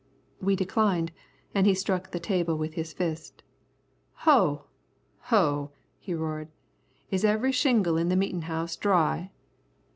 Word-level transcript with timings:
We 0.41 0.55
declined, 0.55 1.11
and 1.53 1.67
he 1.67 1.75
struck 1.75 2.09
the 2.09 2.19
table 2.19 2.57
with 2.57 2.73
his 2.73 2.91
fist. 2.91 3.43
"Ho! 4.25 4.63
ho," 5.29 5.73
he 5.99 6.15
roared; 6.15 6.47
"is 7.11 7.23
every 7.23 7.51
shingle 7.51 7.99
on 7.99 8.09
the 8.09 8.15
meetin' 8.15 8.41
house 8.49 8.75
dry?" 8.75 9.29